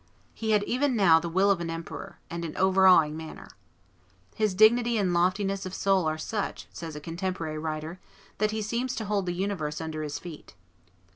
[0.33, 3.47] He had even now the will of an emperor and an overawing manner.
[4.33, 7.99] 'His dignity and loftiness of soul are such,' says a contemporary writer,
[8.39, 10.55] 'that he seems to hold the universe under his feet.